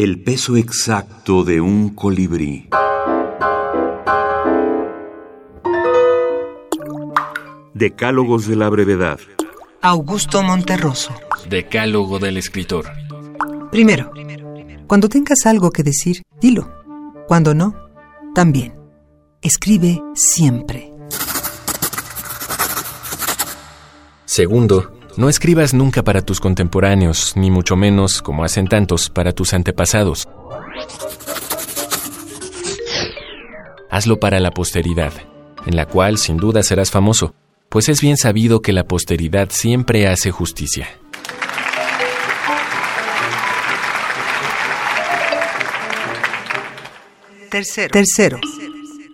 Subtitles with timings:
[0.00, 2.68] El peso exacto de un colibrí.
[7.74, 9.18] Decálogos de la brevedad.
[9.82, 11.12] Augusto Monterroso.
[11.50, 12.86] Decálogo del escritor.
[13.72, 14.12] Primero,
[14.86, 16.72] cuando tengas algo que decir, dilo.
[17.26, 17.74] Cuando no,
[18.36, 18.74] también.
[19.42, 20.92] Escribe siempre.
[24.26, 29.52] Segundo, no escribas nunca para tus contemporáneos, ni mucho menos, como hacen tantos, para tus
[29.52, 30.28] antepasados.
[33.90, 35.12] Hazlo para la posteridad,
[35.66, 37.34] en la cual sin duda serás famoso,
[37.68, 40.86] pues es bien sabido que la posteridad siempre hace justicia.
[47.50, 47.90] Tercero.
[47.90, 48.38] Tercero.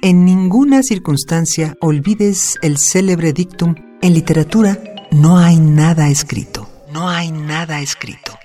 [0.00, 4.76] En ninguna circunstancia olvides el célebre dictum en literatura
[5.12, 6.68] no hay nada escrito.
[6.90, 8.38] No hay nada escrito.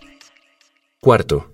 [1.01, 1.53] Cuarto,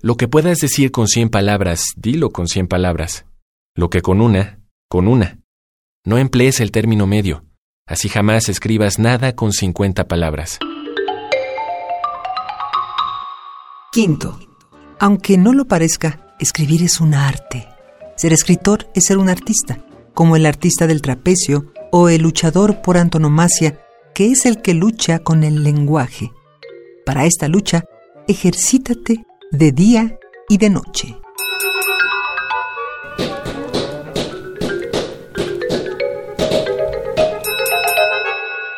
[0.00, 3.24] lo que puedas decir con cien palabras, dilo con cien palabras.
[3.74, 5.38] Lo que con una, con una.
[6.04, 7.44] No emplees el término medio.
[7.86, 10.58] Así jamás escribas nada con cincuenta palabras.
[13.90, 14.38] Quinto,
[14.98, 17.68] aunque no lo parezca, escribir es un arte.
[18.16, 22.98] Ser escritor es ser un artista, como el artista del trapecio o el luchador por
[22.98, 23.78] antonomasia
[24.14, 26.32] que es el que lucha con el lenguaje.
[27.04, 27.84] Para esta lucha,
[28.28, 31.16] ejercítate de día y de noche.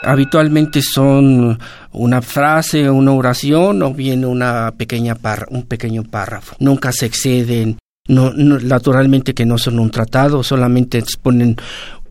[0.03, 1.59] Habitualmente son
[1.93, 5.17] una frase, una oración o bien una pequeña
[5.49, 6.57] un pequeño párrafo.
[6.59, 11.57] Nunca se exceden no, naturalmente que no son un tratado, solamente exponen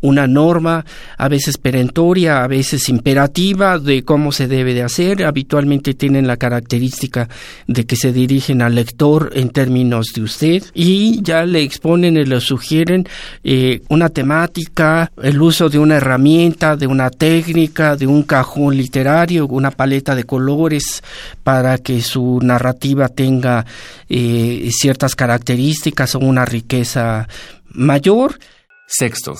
[0.03, 0.85] una norma,
[1.17, 5.25] a veces perentoria, a veces imperativa de cómo se debe de hacer.
[5.25, 7.29] Habitualmente tienen la característica
[7.67, 12.25] de que se dirigen al lector en términos de usted y ya le exponen y
[12.25, 13.07] le sugieren
[13.45, 19.47] eh, una temática, el uso de una herramienta, de una técnica, de un cajón literario,
[19.47, 21.01] una paleta de colores
[21.43, 23.65] para que su narrativa tenga
[24.09, 27.29] eh, ciertas características o una riqueza
[27.71, 28.37] mayor.
[28.85, 29.35] Sexto.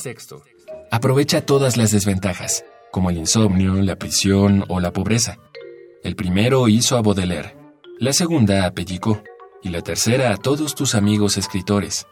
[0.93, 5.39] Aprovecha todas las desventajas, como el insomnio, la prisión o la pobreza.
[6.03, 7.57] El primero hizo a Baudelaire,
[7.97, 9.23] la segunda a Pellicot
[9.63, 12.05] y la tercera a todos tus amigos escritores.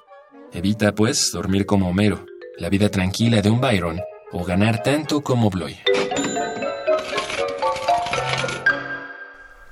[0.52, 2.25] Evita, pues, dormir como Homero,
[2.58, 4.00] la vida tranquila de un Byron
[4.31, 5.78] o ganar tanto como Bloy.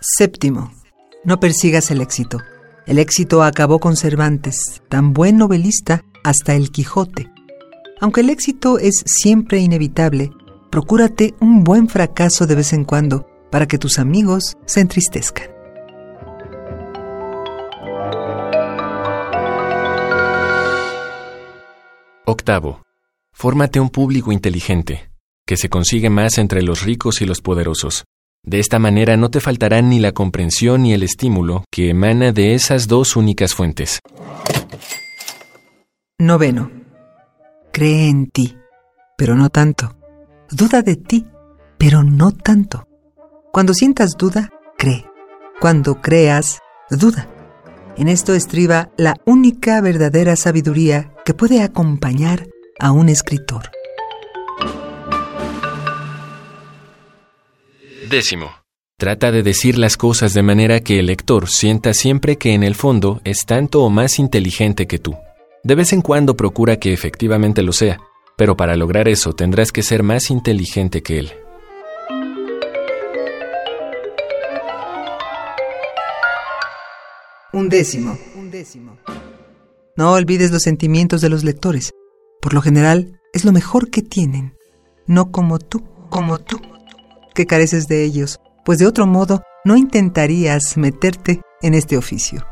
[0.02, 0.72] Séptimo.
[1.24, 2.38] No persigas el éxito.
[2.86, 7.32] El éxito acabó con Cervantes, tan buen novelista hasta el Quijote.
[8.00, 10.32] Aunque el éxito es siempre inevitable,
[10.70, 15.50] procúrate un buen fracaso de vez en cuando para que tus amigos se entristezcan.
[22.26, 22.84] Octavo.
[23.34, 25.10] Fórmate un público inteligente,
[25.46, 28.06] que se consigue más entre los ricos y los poderosos.
[28.46, 32.54] De esta manera no te faltarán ni la comprensión ni el estímulo que emana de
[32.54, 34.00] esas dos únicas fuentes.
[36.18, 36.79] Noveno.
[37.72, 38.58] Cree en ti,
[39.18, 39.96] pero no tanto.
[40.50, 41.28] Duda de ti,
[41.78, 42.88] pero no tanto.
[43.52, 45.06] Cuando sientas duda, cree.
[45.62, 46.60] Cuando creas,
[46.90, 47.28] duda.
[47.98, 52.48] En esto estriba la única verdadera sabiduría que puede acompañar
[52.80, 53.70] a un escritor.
[58.10, 58.50] Décimo.
[58.98, 62.76] Trata de decir las cosas de manera que el lector sienta siempre que en el
[62.76, 65.16] fondo es tanto o más inteligente que tú.
[65.64, 68.00] De vez en cuando procura que efectivamente lo sea,
[68.38, 71.32] pero para lograr eso tendrás que ser más inteligente que él.
[77.52, 78.18] Un décimo.
[79.98, 81.92] No olvides los sentimientos de los lectores.
[82.42, 84.56] Por lo general, es lo mejor que tienen.
[85.08, 86.62] No como tú, como tú,
[87.36, 92.46] que careces de ellos, pues de otro modo no intentarías meterte en este oficio.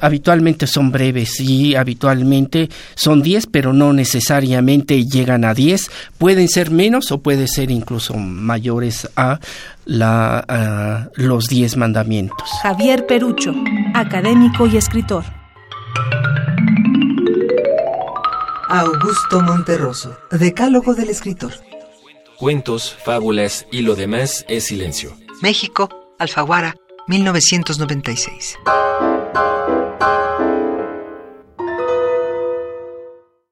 [0.00, 5.90] Habitualmente son breves y habitualmente son 10, pero no necesariamente llegan a 10.
[6.18, 9.40] Pueden ser menos o pueden ser incluso mayores a,
[9.84, 12.48] la, los 10 mandamientos.
[12.62, 13.54] Javier Perucho,
[13.94, 15.24] académico y escritor.
[18.70, 21.52] Augusto Monterroso, Decálogo del Escritor.
[22.36, 25.16] Cuentos, fábulas y lo demás es silencio.
[25.40, 26.74] México, Alfaguara,
[27.06, 28.58] 1996.